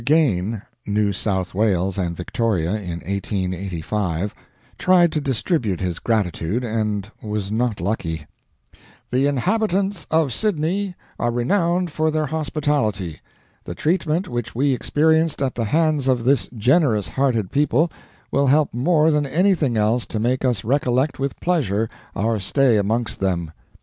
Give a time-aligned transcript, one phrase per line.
[0.03, 4.33] Gane ("New South Wales and Victoria in 1885"),
[4.79, 8.25] tried to distribute his gratitude, and was not lucky:
[9.11, 13.21] "The inhabitants of Sydney are renowned for their hospitality.
[13.63, 17.91] The treatment which we experienced at the hands of this generous hearted people
[18.31, 23.19] will help more than anything else to make us recollect with pleasure our stay amongst
[23.19, 23.51] them.